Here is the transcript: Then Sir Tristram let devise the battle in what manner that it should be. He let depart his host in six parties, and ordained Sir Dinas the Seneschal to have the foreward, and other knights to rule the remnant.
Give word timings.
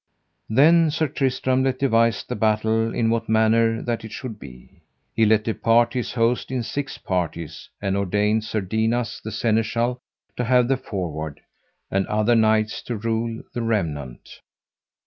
Then 0.49 0.89
Sir 0.89 1.07
Tristram 1.07 1.63
let 1.63 1.77
devise 1.77 2.23
the 2.23 2.35
battle 2.35 2.91
in 2.91 3.11
what 3.11 3.29
manner 3.29 3.83
that 3.83 4.03
it 4.03 4.11
should 4.11 4.39
be. 4.39 4.81
He 5.15 5.27
let 5.27 5.43
depart 5.43 5.93
his 5.93 6.13
host 6.13 6.49
in 6.49 6.63
six 6.63 6.97
parties, 6.97 7.69
and 7.79 7.95
ordained 7.95 8.43
Sir 8.43 8.61
Dinas 8.61 9.21
the 9.23 9.29
Seneschal 9.31 9.99
to 10.37 10.43
have 10.45 10.67
the 10.69 10.77
foreward, 10.77 11.39
and 11.91 12.07
other 12.07 12.33
knights 12.33 12.81
to 12.85 12.97
rule 12.97 13.43
the 13.53 13.61
remnant. 13.61 14.39